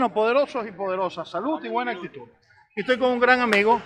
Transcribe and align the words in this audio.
Bueno, 0.00 0.14
poderosos 0.14 0.66
y 0.66 0.72
poderosas, 0.72 1.28
salud 1.28 1.62
y 1.62 1.68
buena 1.68 1.92
actitud. 1.92 2.26
Estoy 2.74 2.98
con 2.98 3.10
un 3.10 3.20
gran 3.20 3.38
amigo, 3.40 3.82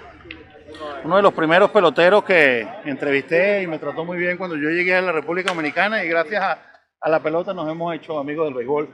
uno 1.02 1.16
de 1.16 1.22
los 1.22 1.34
primeros 1.34 1.72
peloteros 1.72 2.22
que 2.22 2.64
entrevisté 2.84 3.62
y 3.62 3.66
me 3.66 3.80
trató 3.80 4.04
muy 4.04 4.16
bien 4.16 4.36
cuando 4.36 4.54
yo 4.54 4.68
llegué 4.68 4.94
a 4.94 5.02
la 5.02 5.10
República 5.10 5.50
Dominicana 5.50 6.04
y 6.04 6.08
gracias 6.08 6.40
a, 6.40 6.62
a 7.00 7.08
la 7.08 7.18
pelota 7.18 7.52
nos 7.52 7.68
hemos 7.68 7.92
hecho 7.96 8.16
amigos 8.16 8.46
del 8.46 8.54
béisbol. 8.54 8.90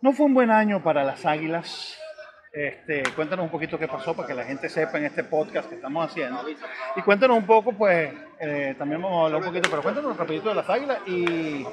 No 0.00 0.14
fue 0.14 0.24
un 0.24 0.32
buen 0.32 0.50
año 0.50 0.82
para 0.82 1.04
las 1.04 1.26
Águilas. 1.26 2.00
Este, 2.54 3.02
cuéntanos 3.14 3.44
un 3.44 3.50
poquito 3.50 3.78
qué 3.78 3.86
pasó 3.86 4.16
para 4.16 4.28
que 4.28 4.32
la 4.34 4.44
gente 4.44 4.70
sepa 4.70 4.96
en 4.96 5.04
este 5.04 5.24
podcast 5.24 5.68
que 5.68 5.74
estamos 5.74 6.06
haciendo. 6.06 6.42
Y 6.96 7.02
cuéntanos 7.02 7.36
un 7.36 7.44
poco, 7.44 7.72
pues, 7.72 8.14
eh, 8.40 8.74
también 8.78 9.02
vamos 9.02 9.20
a 9.20 9.24
hablar 9.26 9.42
un 9.42 9.48
poquito, 9.48 9.68
pero 9.68 9.82
cuéntanos 9.82 10.16
rapidito 10.16 10.48
de 10.48 10.54
las 10.54 10.70
Águilas 10.70 11.00
y, 11.06 11.66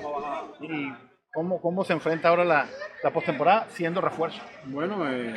y 0.60 0.94
cómo, 1.36 1.62
cómo 1.62 1.84
se 1.84 1.94
enfrenta 1.94 2.30
ahora 2.30 2.44
la, 2.44 2.66
la 3.04 3.12
postemporada 3.12 3.68
siendo 3.70 4.02
refuerzo. 4.02 4.42
Bueno, 4.64 5.08
eh, 5.08 5.36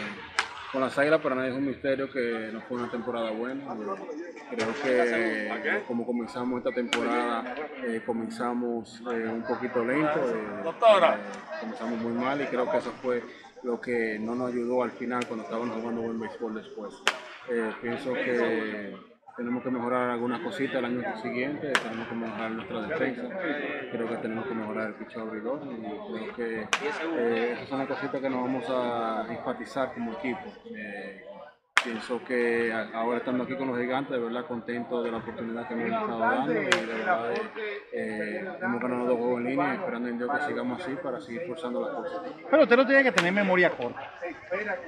con 0.72 0.80
las 0.80 0.96
Águilas 0.96 1.20
para 1.20 1.34
nadie 1.34 1.50
es 1.50 1.56
un 1.56 1.66
misterio 1.66 2.10
que 2.10 2.50
no 2.52 2.62
fue 2.62 2.78
una 2.78 2.90
temporada 2.90 3.30
buena. 3.32 3.64
Eh, 3.64 4.56
creo 4.56 4.68
que 4.82 5.48
eh, 5.48 5.82
como 5.86 6.06
comenzamos 6.06 6.58
esta 6.58 6.70
temporada, 6.72 7.54
eh, 7.84 8.00
comenzamos 8.06 9.02
eh, 9.12 9.28
un 9.28 9.42
poquito 9.42 9.84
lento, 9.84 10.20
eh, 10.30 10.62
eh, 10.64 11.60
comenzamos 11.60 11.98
muy 12.00 12.12
mal 12.12 12.40
y 12.40 12.46
creo 12.46 12.70
que 12.70 12.78
eso 12.78 12.92
fue 13.02 13.22
lo 13.64 13.80
que 13.80 14.18
no 14.20 14.34
nos 14.34 14.52
ayudó 14.52 14.84
al 14.84 14.92
final 14.92 15.26
cuando 15.26 15.44
estábamos 15.44 15.76
jugando 15.76 16.02
buen 16.02 16.20
béisbol 16.20 16.54
después. 16.54 16.94
Eh, 17.50 17.72
pienso 17.82 18.12
que 18.12 18.94
tenemos 19.38 19.62
que 19.62 19.70
mejorar 19.70 20.10
algunas 20.10 20.40
cositas 20.40 20.74
el 20.74 20.84
año 20.84 21.22
siguiente, 21.22 21.72
tenemos 21.72 22.08
que 22.08 22.14
mejorar 22.16 22.50
nuestra 22.50 22.80
defensa, 22.82 23.22
creo 23.92 24.08
que 24.08 24.16
tenemos 24.16 24.46
que 24.46 24.54
mejorar 24.54 24.88
el 24.88 24.94
pichado 24.94 25.28
abridor 25.28 25.62
y 25.64 26.32
creo 26.34 26.34
que 26.34 26.68
eh, 27.16 27.52
esas 27.52 27.68
son 27.68 27.78
las 27.78 27.86
cositas 27.86 28.20
que 28.20 28.28
nos 28.28 28.42
vamos 28.42 28.64
a 28.68 29.26
enfatizar 29.30 29.94
como 29.94 30.14
equipo. 30.14 30.52
Eh, 30.74 31.24
pienso 31.84 32.22
que 32.24 32.72
ahora 32.94 33.18
estando 33.18 33.44
aquí 33.44 33.54
con 33.54 33.68
los 33.68 33.78
gigantes, 33.78 34.12
de 34.12 34.18
verdad 34.18 34.46
contento 34.46 35.02
de 35.02 35.10
la 35.10 35.18
oportunidad 35.18 35.68
que 35.68 35.74
me 35.74 35.84
han 35.84 35.92
estado 35.92 36.18
dando 36.18 36.52
y 36.52 36.54
de 36.54 36.86
verdad 36.86 37.30
eh, 37.92 38.48
hemos 38.62 38.80
ganado 38.80 39.06
dos 39.06 39.18
juegos 39.18 39.38
en 39.38 39.44
línea 39.44 39.74
esperando 39.74 40.08
en 40.08 40.18
Dios 40.18 40.30
que 40.30 40.46
sigamos 40.46 40.82
así 40.82 40.96
para 41.02 41.20
seguir 41.20 41.42
forzando 41.46 41.80
las 41.80 41.90
cosas. 41.90 42.20
Pelotero 42.50 42.86
tiene 42.86 43.02
que 43.04 43.12
tener 43.12 43.32
memoria 43.32 43.70
corta. 43.70 44.12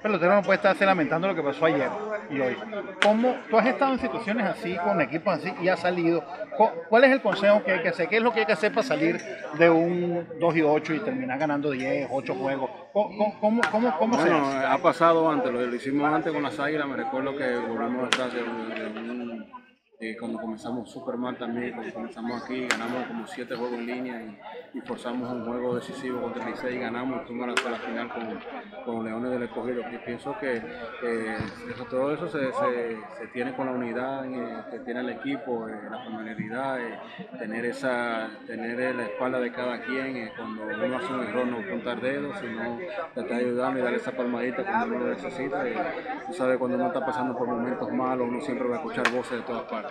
Pelotero 0.03 0.35
no 0.35 0.43
puede 0.43 0.57
estarse 0.57 0.85
lamentando 0.87 1.29
lo 1.29 1.35
que 1.35 1.43
pasó 1.43 1.67
ayer 1.67 1.91
y 2.31 2.41
hoy. 2.41 2.57
¿Cómo, 3.03 3.37
tú 3.49 3.59
has 3.59 3.67
estado 3.67 3.93
en 3.93 3.99
situaciones 3.99 4.47
así, 4.47 4.77
con 4.77 5.01
equipos 5.01 5.35
así, 5.35 5.53
y 5.61 5.69
has 5.69 5.81
salido. 5.81 6.25
¿Cuál 6.89 7.05
es 7.05 7.11
el 7.13 7.21
consejo 7.23 7.63
que 7.65 7.73
hay 7.73 7.81
que 7.83 7.89
hacer? 7.89 8.09
¿Qué 8.09 8.17
es 8.19 8.23
lo 8.23 8.33
que 8.33 8.41
hay 8.41 8.47
que 8.47 8.53
hacer 8.53 8.73
para 8.73 8.87
salir 8.87 9.21
de 9.59 9.71
un 9.71 10.27
2 10.39 10.57
y 10.57 10.63
8 10.63 10.95
y 10.95 11.01
terminar 11.01 11.39
ganando 11.39 11.71
10, 11.71 12.09
8 12.11 12.35
juegos? 12.35 12.71
¿Cómo, 12.93 13.39
cómo, 13.41 13.61
cómo, 13.71 13.99
cómo 13.99 14.15
se 14.17 14.21
Bueno, 14.31 14.47
hace? 14.49 14.67
ha 14.67 14.79
pasado 14.79 15.31
antes, 15.31 15.53
lo, 15.53 15.61
lo 15.65 15.75
hicimos 15.75 16.13
antes 16.13 16.33
con 16.33 16.43
las 16.43 16.59
águilas, 16.59 16.87
me 16.89 16.97
recuerdo 16.97 17.37
que 17.37 17.57
volvimos 17.57 18.07
atrás 18.07 18.35
de, 18.35 18.43
un- 18.43 18.69
de 18.75 18.87
un- 19.01 19.20
eh, 20.01 20.17
cuando 20.19 20.41
comenzamos 20.41 20.91
super 20.91 21.17
mal 21.19 21.37
también, 21.37 21.75
cuando 21.75 21.93
comenzamos 21.93 22.43
aquí, 22.43 22.67
ganamos 22.67 23.07
como 23.07 23.27
siete 23.27 23.55
juegos 23.55 23.79
en 23.79 23.87
línea 23.87 24.23
y, 24.75 24.81
forzamos 24.81 25.31
un 25.31 25.45
juego 25.45 25.75
decisivo 25.75 26.23
contra 26.23 26.43
el 26.45 26.53
Licey 26.53 26.77
y 26.77 26.79
ganamos 26.79 27.27
fuimos 27.27 27.49
hasta 27.49 27.71
la 27.71 27.77
final 27.79 28.09
con, 28.09 28.41
con 28.85 29.05
Leones 29.05 29.31
del 29.33 29.43
Escogido. 29.43 29.83
Y 29.93 29.99
pienso 29.99 30.35
que 30.41 30.57
eh, 31.03 31.37
eso- 31.71 31.85
todo 31.85 32.15
eso 32.15 32.29
se, 32.29 32.51
tiene 33.35 33.55
con 33.55 33.67
la 33.67 33.73
unidad 33.73 34.25
eh, 34.25 34.65
que 34.71 34.79
tiene 34.79 35.01
el 35.01 35.11
equipo, 35.11 35.67
la 35.69 35.99
familiaridad, 36.03 36.79
tener 37.39 37.67
esa, 37.67 38.31
tener 38.47 38.95
la 38.95 39.03
espalda 39.03 39.39
de 39.39 39.53
cada 39.53 39.83
quien, 39.83 40.31
cuando 40.35 40.63
uno 40.65 40.97
hace 40.97 41.13
un 41.13 41.25
error 41.25 41.47
no 41.47 41.59
apuntar 41.59 42.01
dedos, 42.01 42.39
sino 42.41 42.79
tratar 43.13 43.37
de 43.39 43.45
ayudarlo 43.45 43.79
y 43.79 43.83
darle 43.83 43.99
esa 43.99 44.13
palmadita 44.13 44.65
cuando 44.65 44.97
uno 44.97 45.05
lo 45.07 45.11
necesita. 45.15 45.63
Tú 46.27 46.33
sabes, 46.33 46.57
cuando 46.57 46.79
uno 46.79 46.87
está 46.87 47.05
pasando 47.05 47.37
por 47.37 47.47
momentos 47.49 47.93
malos, 47.93 48.29
uno 48.29 48.41
siempre 48.41 48.67
va 48.67 48.77
a 48.77 48.79
escuchar 48.79 49.11
voces 49.11 49.33
de 49.39 49.43
todas 49.43 49.65
partes. 49.65 49.90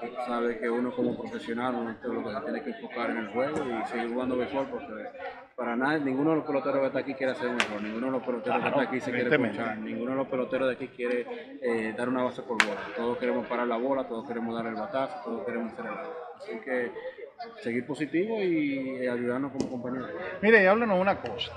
Tú 0.00 0.06
sabes 0.26 0.58
que 0.58 0.70
uno 0.70 0.92
como 0.92 1.16
profesional, 1.18 1.74
uno 1.74 1.90
es 1.90 2.04
lo 2.04 2.22
que 2.22 2.32
se 2.32 2.40
tiene 2.40 2.62
que 2.62 2.70
enfocar 2.70 3.10
en 3.10 3.16
el 3.18 3.28
juego 3.28 3.64
y 3.64 3.86
seguir 3.86 4.12
jugando 4.12 4.36
béisbol 4.36 4.66
porque 4.70 5.08
para 5.56 5.74
nada, 5.74 5.98
ninguno 5.98 6.30
de 6.30 6.36
los 6.36 6.44
peloteros 6.44 6.80
que 6.80 6.86
está 6.86 6.98
aquí 7.00 7.14
quiere 7.14 7.32
hacer 7.32 7.48
un 7.48 7.60
error, 7.60 7.82
ninguno 7.82 8.06
de 8.06 8.12
los 8.12 8.22
peloteros 8.22 8.62
que 8.62 8.68
está 8.68 8.80
aquí 8.80 9.00
se 9.00 9.10
quiere 9.10 9.34
escuchar, 9.34 9.78
ninguno 9.78 10.10
de 10.12 10.16
los 10.16 10.28
peloteros 10.28 10.68
de 10.68 10.74
aquí 10.74 10.88
quiere 10.88 11.26
eh, 11.60 11.94
dar 11.98 12.08
una 12.08 12.22
base 12.22 12.42
por 12.42 12.64
bola. 12.64 12.80
Todos 12.94 13.18
queremos 13.18 13.44
parar 13.48 13.66
la 13.66 13.76
bola, 13.76 14.06
todos 14.06 14.24
queremos 14.28 14.54
dar 14.54 14.66
el 14.66 14.76
batazo, 14.76 15.16
todos 15.24 15.44
queremos 15.44 15.72
hacer 15.72 15.86
el. 15.86 15.92
Así 16.36 16.60
que 16.60 16.92
seguir 17.60 17.84
positivo 17.86 18.40
y 18.40 18.98
eh, 19.00 19.10
ayudarnos 19.10 19.50
como 19.50 19.68
compañeros. 19.68 20.10
Mire, 20.40 20.62
y 20.62 20.66
háblanos 20.66 21.00
una 21.00 21.20
cosa. 21.20 21.52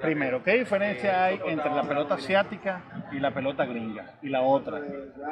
Primero, 0.00 0.42
¿qué 0.42 0.54
diferencia 0.54 1.24
hay 1.24 1.40
entre 1.46 1.70
la 1.70 1.84
pelota 1.84 2.14
asiática 2.14 2.82
y 3.14 3.20
la 3.20 3.30
pelota 3.32 3.64
gringa? 3.64 4.14
Y 4.22 4.28
la 4.28 4.42
otra. 4.42 4.80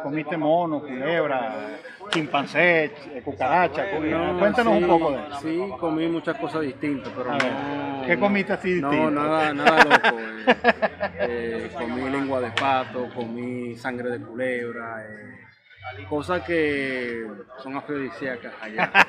¿Comiste 0.03 0.37
mono, 0.37 0.81
culebra, 0.81 1.79
chimpancé, 2.11 2.85
eh, 2.85 3.23
cucaracha? 3.25 3.91
cu- 3.91 4.03
No, 4.05 4.39
Cuéntanos 4.39 4.77
sí, 4.79 4.83
un 4.85 4.89
poco 4.89 5.13
de 5.13 5.19
eso. 5.29 5.41
Sí, 5.41 5.63
comí 5.79 6.09
muchas 6.09 6.37
cosas 6.39 6.63
distintas, 6.63 7.13
pero 7.17 7.33
no. 7.33 8.07
¿qué 8.07 8.19
comiste 8.19 8.53
así 8.53 8.75
distinto? 8.75 9.11
No, 9.11 9.11
nada, 9.11 9.53
nada 9.55 9.85
loco. 9.85 10.19
eh. 10.21 10.45
Eh, 11.21 11.71
comí 11.77 12.09
lengua 12.11 12.41
de 12.41 12.51
pato, 12.53 13.09
comí 13.15 13.77
sangre 13.77 14.11
de 14.11 14.21
culebra, 14.21 15.05
eh, 15.05 15.39
cosas 16.09 16.43
que 16.43 17.27
son 17.63 17.77
afrodisíacas 17.77 18.53
allá. 18.61 18.91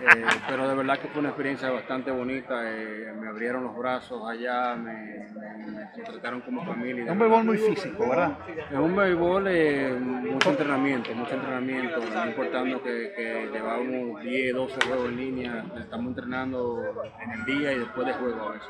Eh, 0.00 0.24
pero 0.48 0.68
de 0.68 0.74
verdad 0.74 0.98
que 0.98 1.08
fue 1.08 1.20
una 1.20 1.28
experiencia 1.30 1.70
bastante 1.70 2.10
bonita. 2.10 2.54
eh, 2.64 3.12
me 3.18 3.28
abrieron 3.28 3.64
los 3.64 3.76
brazos 3.76 4.22
allá, 4.28 4.74
me, 4.76 4.92
me- 4.92 5.88
me 5.96 6.02
trataron 6.04 6.40
como 6.42 6.64
familia. 6.64 7.04
Es 7.04 7.10
un 7.10 7.18
béisbol 7.18 7.44
muy 7.44 7.58
físico, 7.58 8.08
¿verdad? 8.08 8.36
Es 8.70 8.78
un 8.78 8.94
béisbol, 8.96 9.46
eh, 9.48 9.92
mucho 10.00 10.50
entrenamiento, 10.50 11.14
mucho 11.14 11.34
entrenamiento, 11.34 12.00
no 12.12 12.26
importando 12.26 12.82
que, 12.82 13.12
que 13.16 13.50
llevamos 13.52 14.20
10, 14.22 14.54
12 14.54 14.80
juegos 14.86 15.08
en 15.08 15.16
línea, 15.16 15.64
estamos 15.78 16.08
entrenando 16.08 16.82
en 17.22 17.30
el 17.30 17.44
día 17.44 17.72
y 17.72 17.78
después 17.80 18.06
de 18.06 18.12
juego 18.14 18.48
a 18.48 18.52
veces. 18.52 18.68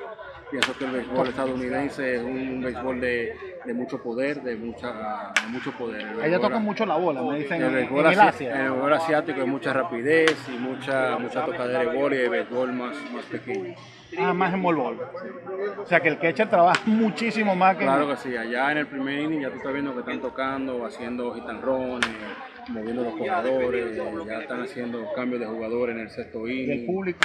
Pienso 0.51 0.77
que 0.79 0.85
el 0.85 0.91
béisbol 0.93 1.29
estadounidense 1.29 2.17
es 2.17 2.23
un, 2.23 2.31
un 2.39 2.63
béisbol 2.63 3.01
de, 3.01 3.54
de 3.65 3.75
mucho 3.75 4.03
poder, 4.03 4.43
de, 4.43 4.57
mucha, 4.57 5.33
de 5.43 5.49
mucho 5.49 5.73
poder. 5.73 6.03
El 6.03 6.17
béisbol- 6.19 6.41
tocan 6.41 6.63
mucho 6.63 6.85
la 6.87 6.97
bola, 6.97 7.23
me 7.23 7.39
dicen 7.39 7.61
el 7.63 7.69
en, 7.69 7.75
béisbol, 7.75 8.07
en 8.07 8.13
el 8.13 8.21
asi- 8.21 8.29
Asia. 8.47 8.57
el 8.67 8.71
béisbol 8.71 8.93
asiático 8.93 9.41
hay 9.41 9.47
mucha 9.47 9.73
rapidez 9.73 10.37
y 10.49 10.59
mucha, 10.59 11.19
mucha 11.19 11.45
tocadera 11.45 11.81
de 11.81 11.97
bola 11.99 12.15
y 12.17 12.19
el 12.21 12.31
béisbol 12.31 12.73
más, 12.73 12.97
más 13.13 13.25
pequeño. 13.25 13.75
Ah, 14.19 14.33
más 14.33 14.55
en 14.55 14.63
bol 14.63 14.79
O 14.79 15.87
sea 15.87 15.99
que 16.01 16.09
el 16.09 16.19
catcher 16.19 16.49
trabaja 16.49 16.81
muchísimo 16.87 17.57
más 17.57 17.77
que 17.77 17.85
Claro 17.85 18.07
que 18.09 18.17
sí, 18.17 18.37
allá 18.37 18.71
en 18.71 18.79
el 18.79 18.87
primer 18.87 19.19
inning 19.19 19.41
ya 19.41 19.51
tú 19.51 19.57
estás 19.57 19.73
viendo 19.73 19.93
que 19.93 20.01
están 20.01 20.21
tocando, 20.21 20.85
haciendo 20.87 21.35
hit 21.35 21.45
and 21.49 21.63
run, 21.65 22.01
eh, 22.05 22.69
moviendo 22.69 23.03
los 23.03 23.15
corredores, 23.15 23.97
ya 24.27 24.41
están 24.41 24.63
haciendo 24.63 25.13
cambios 25.15 25.41
de 25.41 25.47
jugadores 25.47 25.97
en 25.97 26.03
el 26.03 26.11
sexto 26.11 26.47
inning. 26.47 26.87
público. 26.87 27.19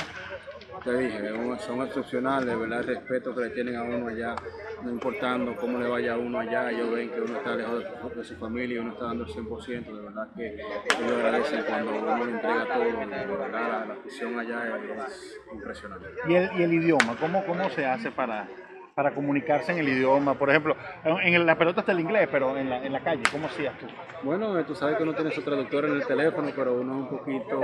Te 0.84 0.98
dije, 0.98 1.30
son- 1.60 1.82
excepcionales, 1.86 2.58
verdad, 2.58 2.80
el 2.82 2.88
respeto 2.88 3.36
que 3.36 3.42
le 3.42 3.50
tienen 3.50 3.76
a 3.76 3.84
uno 3.84 4.08
allá, 4.08 4.36
no 4.84 4.90
importando 4.92 5.56
cómo 5.58 5.78
le 5.78 5.88
vaya 5.90 6.14
a 6.14 6.18
uno 6.18 6.40
allá, 6.40 6.72
ellos 6.72 6.92
ven 6.92 7.10
que 7.10 7.20
uno 7.22 7.38
está 7.38 7.56
lejos 7.56 7.80
de 7.84 7.86
su, 8.14 8.20
de 8.20 8.24
su 8.24 8.36
familia 8.38 8.76
y 8.76 8.80
uno 8.80 8.94
está 8.94 9.06
dando 9.06 9.26
el 9.26 9.30
100%, 9.30 9.86
de 9.86 10.02
verdad 10.02 10.28
que 10.38 10.54
ellos 10.56 11.12
agradecen 11.18 11.64
cuando 11.68 11.92
uno 12.00 12.26
le 12.26 12.32
entrega 12.32 12.66
todo, 12.74 12.84
de 12.84 12.92
verdad 13.26 13.52
la, 13.52 13.86
la 13.88 13.94
afición 13.94 14.40
allá 14.40 14.64
es 15.08 15.40
impresionante. 15.54 16.06
Y 16.28 16.36
el, 16.36 16.50
y 16.58 16.64
el 16.64 16.74
idioma, 16.74 17.16
¿cómo, 17.20 17.44
cómo 17.46 17.70
se 17.72 17.86
hace 17.86 18.12
para, 18.12 18.48
para 19.00 19.12
comunicarse 19.12 19.72
en 19.72 19.78
el 19.78 19.88
idioma? 19.88 20.34
Por 20.34 20.50
ejemplo, 20.50 20.76
en, 21.06 21.46
la 21.46 21.58
pelota 21.58 21.80
está 21.80 21.94
el 21.94 22.02
inglés, 22.02 22.28
pero 22.30 22.58
en 22.58 22.70
la, 22.70 22.86
en 22.86 22.92
la 22.92 23.00
calle, 23.00 23.24
¿cómo 23.32 23.48
hacías 23.48 23.74
tú? 23.80 23.86
Bueno, 24.24 24.60
eh, 24.60 24.66
tú 24.66 24.76
sabes 24.76 24.98
que 24.98 25.04
uno 25.04 25.14
tiene 25.14 25.32
su 25.32 25.42
traductor 25.42 25.86
en 25.86 25.94
el 25.94 26.06
teléfono, 26.06 26.50
pero 26.54 26.74
uno 26.74 26.96
es 26.96 27.00
un 27.00 27.08
poquito, 27.08 27.62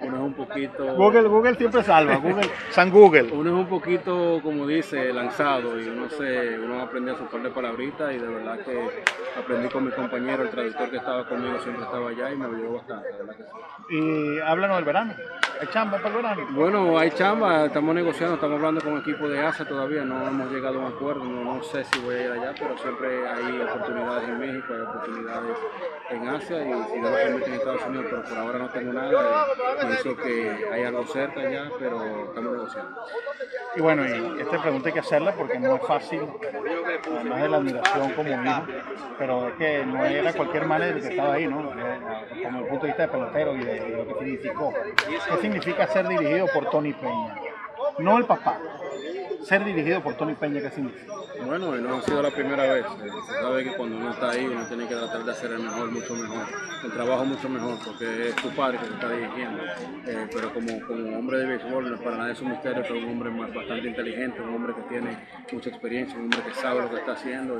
uno 0.00 0.16
es 0.16 0.22
un 0.22 0.32
poquito, 0.32 0.94
Google, 0.96 1.28
Google 1.28 1.56
siempre 1.56 1.82
salva, 1.82 2.16
Google, 2.16 2.48
San 2.70 2.90
Google. 2.90 3.30
uno 3.32 3.50
es 3.50 3.56
un 3.56 3.66
poquito, 3.66 4.40
como 4.42 4.66
dice, 4.66 5.12
lanzado 5.12 5.78
y 5.78 5.86
uno 5.86 6.08
se, 6.08 6.58
uno 6.58 6.80
aprende 6.80 7.10
a 7.10 7.16
su 7.18 7.26
par 7.26 7.42
de 7.42 7.50
palabritas 7.50 8.14
y 8.14 8.16
de 8.16 8.26
verdad 8.26 8.58
que 8.60 8.88
aprendí 9.38 9.68
con 9.68 9.84
mi 9.84 9.90
compañero, 9.90 10.44
el 10.44 10.48
traductor 10.48 10.90
que 10.90 10.96
estaba 10.96 11.28
conmigo 11.28 11.60
siempre 11.60 11.84
estaba 11.84 12.08
allá 12.08 12.32
y 12.32 12.36
me 12.36 12.46
ayudó 12.46 12.72
bastante, 12.76 13.08
de 13.08 13.18
verdad 13.18 13.36
que 13.36 13.42
sí. 13.42 13.98
Y 13.98 14.40
háblanos 14.40 14.76
del 14.76 14.84
verano. 14.86 15.14
¿Hay 15.60 15.68
chamba 15.68 15.98
para 15.98 16.08
el 16.08 16.14
verano? 16.14 16.46
Bueno, 16.52 16.98
hay 16.98 17.10
chamba, 17.10 17.66
estamos 17.66 17.94
negociando, 17.94 18.34
estamos 18.36 18.56
hablando 18.56 18.80
con 18.80 18.96
equipo 18.96 19.28
de 19.28 19.38
ASA 19.38 19.66
todavía, 19.66 20.04
no 20.04 20.26
hemos 20.26 20.50
llegado 20.50 20.61
llegado 20.62 20.80
a 20.80 20.86
un 20.86 20.92
acuerdo, 20.94 21.24
no, 21.24 21.60
sé 21.64 21.82
si 21.84 21.98
voy 22.02 22.14
a 22.14 22.24
ir 22.24 22.30
allá, 22.30 22.54
pero 22.56 22.78
siempre 22.78 23.28
hay 23.28 23.60
oportunidades 23.62 24.28
en 24.28 24.38
México, 24.38 24.72
hay 24.72 24.80
oportunidades 24.80 25.56
en 26.10 26.28
Asia 26.28 26.62
y 26.62 26.84
si 26.92 27.00
no 27.00 27.18
en 27.18 27.52
Estados 27.52 27.86
Unidos, 27.86 28.06
pero 28.08 28.22
por 28.22 28.38
ahora 28.38 28.58
no 28.58 28.68
tengo 28.68 28.92
nada. 28.92 29.46
pienso 29.80 30.16
que 30.16 30.68
hay 30.70 30.84
algo 30.84 31.04
cerca 31.06 31.50
ya, 31.50 31.68
pero 31.80 32.26
estamos 32.26 32.52
negociando. 32.52 33.00
Y 33.74 33.80
bueno, 33.80 34.04
y 34.06 34.40
esta 34.40 34.62
pregunta 34.62 34.88
hay 34.88 34.92
que 34.92 35.00
hacerla 35.00 35.32
porque 35.32 35.58
no 35.58 35.74
es 35.74 35.82
fácil, 35.82 36.20
además 37.12 37.42
de 37.42 37.48
la 37.48 37.56
admiración 37.56 38.12
como 38.12 38.30
pero 39.18 39.48
es 39.48 39.54
que 39.54 39.84
no 39.84 40.04
era 40.04 40.32
cualquier 40.32 40.66
manager 40.66 41.00
que 41.00 41.08
estaba 41.08 41.34
ahí, 41.34 41.48
¿no? 41.48 41.72
Eh, 41.72 42.42
como 42.44 42.60
el 42.60 42.66
punto 42.66 42.86
de 42.86 42.92
vista 42.92 43.02
de 43.02 43.08
pelotero 43.08 43.56
y 43.56 43.64
de, 43.64 43.96
lo 43.96 44.06
que 44.06 44.24
significó. 44.24 44.72
¿Qué 45.28 45.36
significa 45.40 45.88
ser 45.88 46.06
dirigido 46.06 46.46
por 46.54 46.70
Tony 46.70 46.92
Peña? 46.92 47.51
No 47.98 48.18
el 48.18 48.24
papá, 48.24 48.58
ser 49.44 49.64
dirigido 49.64 50.02
por 50.02 50.14
Tony 50.14 50.34
Peña, 50.34 50.60
¿qué 50.60 50.70
significa? 50.70 51.12
Bueno, 51.44 51.74
no 51.76 51.96
ha 51.96 52.02
sido 52.02 52.22
la 52.22 52.30
primera 52.30 52.62
vez. 52.72 52.84
Eh, 52.86 53.10
se 53.26 53.42
sabe 53.42 53.64
que 53.64 53.72
cuando 53.76 53.96
uno 53.96 54.10
está 54.10 54.30
ahí, 54.30 54.46
uno 54.46 54.64
tiene 54.66 54.86
que 54.86 54.94
tratar 54.94 55.24
de 55.24 55.32
hacer 55.32 55.50
el 55.52 55.60
mejor, 55.60 55.90
mucho 55.90 56.14
mejor, 56.14 56.46
el 56.84 56.92
trabajo 56.92 57.24
mucho 57.24 57.48
mejor, 57.48 57.78
porque 57.84 58.28
es 58.28 58.36
tu 58.36 58.48
padre 58.50 58.78
que 58.78 58.86
te 58.86 58.94
está 58.94 59.10
dirigiendo. 59.10 59.62
Eh, 60.06 60.28
pero 60.32 60.54
como, 60.54 60.80
como 60.86 61.18
hombre 61.18 61.38
de 61.38 61.46
béisbol, 61.46 61.90
no 61.90 61.96
es 61.96 62.00
para 62.00 62.16
nadie 62.16 62.32
es 62.32 62.40
un 62.40 62.50
misterio, 62.50 62.82
pero 62.82 62.98
un 62.98 63.08
hombre 63.08 63.30
bastante 63.52 63.88
inteligente, 63.88 64.40
un 64.40 64.54
hombre 64.54 64.74
que 64.74 64.82
tiene 64.82 65.18
mucha 65.52 65.70
experiencia, 65.70 66.16
un 66.16 66.24
hombre 66.24 66.42
que 66.42 66.54
sabe 66.54 66.82
lo 66.82 66.90
que 66.90 66.96
está 66.96 67.12
haciendo. 67.12 67.58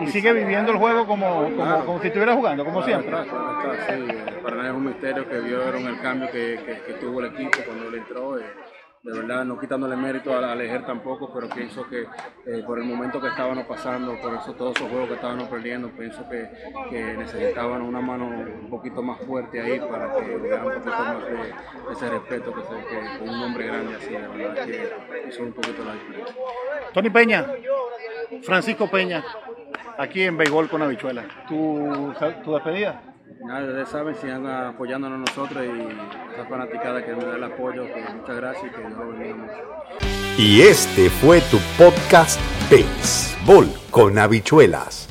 Y, 0.00 0.06
sigue 0.08 0.32
viviendo 0.32 0.72
el 0.72 0.78
juego 0.78 1.06
como, 1.06 1.48
como, 1.86 2.00
si 2.00 2.08
estuviera 2.08 2.34
jugando, 2.34 2.64
como 2.64 2.82
siempre. 2.82 3.16
sí, 3.24 4.40
para 4.42 4.56
nadie 4.56 4.70
es 4.70 4.76
un 4.76 4.86
misterio 4.86 5.28
que 5.28 5.38
vieron 5.40 5.86
el 5.86 6.00
cambio 6.00 6.30
que, 6.30 6.82
que, 6.86 6.92
tuvo 6.94 7.20
el 7.20 7.26
equipo 7.26 7.58
cuando 7.64 7.90
le 7.90 7.98
entró 7.98 8.38
de 9.02 9.12
verdad 9.12 9.44
no 9.46 9.58
quitándole 9.58 9.96
mérito 9.96 10.36
a, 10.36 10.54
Lejer 10.54 10.84
tampoco, 10.84 11.32
pero 11.32 11.48
pienso 11.48 11.88
que 11.88 12.02
eh, 12.46 12.62
por 12.66 12.78
el 12.78 12.84
momento 12.84 13.20
que 13.20 13.28
estábamos 13.28 13.66
pasando, 13.66 14.20
por 14.20 14.34
eso 14.34 14.52
todos 14.52 14.76
esos 14.76 14.90
juegos 14.90 15.08
que 15.08 15.14
estábamos 15.14 15.48
perdiendo, 15.48 15.88
pienso 15.90 16.28
que, 16.28 16.50
que 16.90 17.14
necesitaban 17.14 17.80
una 17.80 18.00
mano 18.00 18.26
un 18.26 18.68
poquito 18.68 19.02
más 19.02 19.18
fuerte 19.20 19.60
ahí 19.60 19.80
para 19.80 20.12
que 20.14 20.36
hubiera 20.36 20.64
un 20.64 20.74
poquito 20.74 20.90
más 20.90 21.24
de 21.24 21.92
ese 21.92 22.10
respeto 22.10 22.54
que, 22.54 22.60
que 22.60 23.18
con 23.18 23.28
un 23.28 23.42
hombre 23.42 23.66
grande 23.66 23.96
así, 23.96 24.10
de 24.10 24.28
verdad 24.28 24.66
que 24.66 25.28
hizo 25.28 25.42
un 25.44 25.52
poquito 25.52 25.82
la 25.82 25.94
diferencia. 25.94 26.34
Tony 26.92 27.10
Peña, 27.10 27.46
Francisco 28.42 28.90
Peña, 28.90 29.24
aquí 29.96 30.24
en 30.24 30.36
Béisbol 30.36 30.68
con 30.68 30.82
Habichuela, 30.82 31.24
¿tu, 31.48 32.12
tu 32.44 32.52
despedida? 32.52 33.09
Nada, 33.42 33.66
ustedes 33.66 33.88
saben, 33.88 34.14
sigan 34.16 34.46
apoyándonos 34.46 35.20
nosotros 35.20 35.64
y 35.64 36.32
esa 36.34 36.44
fanaticada 36.46 37.04
que 37.04 37.12
nos 37.12 37.24
da 37.24 37.36
el 37.36 37.44
apoyo, 37.44 37.84
que 37.84 38.04
muchas 38.14 38.36
gracias 38.36 38.64
y 38.66 38.70
que 38.70 38.80
Dios 38.80 38.92
lo 38.92 39.08
bendiga 39.08 39.34
mucho. 39.34 39.54
Y 40.36 40.60
este 40.60 41.08
fue 41.08 41.40
tu 41.50 41.58
podcast 41.78 42.38
Béisbol 42.70 43.68
con 43.90 44.18
habichuelas. 44.18 45.09